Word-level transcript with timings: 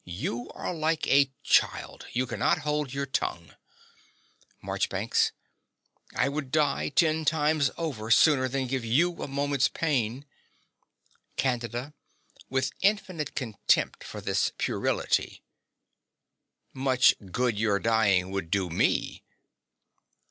You 0.03 0.49
are 0.55 0.73
like 0.73 1.05
a 1.05 1.31
child: 1.43 2.07
you 2.11 2.25
cannot 2.25 2.61
hold 2.65 2.91
your 2.91 3.05
tongue. 3.05 3.53
MARCHBANKS. 4.63 5.31
I 6.15 6.27
would 6.27 6.51
die 6.51 6.89
ten 6.89 7.23
times 7.23 7.69
over 7.77 8.09
sooner 8.09 8.47
than 8.47 8.65
give 8.65 8.83
you 8.83 9.21
a 9.21 9.27
moment's 9.27 9.67
pain. 9.67 10.25
CANDIDA 11.37 11.93
(with 12.49 12.71
infinite 12.81 13.35
contempt 13.35 14.03
for 14.03 14.21
this 14.21 14.51
puerility). 14.57 15.43
Much 16.73 17.13
good 17.31 17.59
your 17.59 17.77
dying 17.77 18.31
would 18.31 18.49
do 18.49 18.71
me! 18.71 19.21